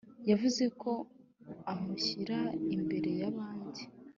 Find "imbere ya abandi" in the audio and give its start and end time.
2.75-3.81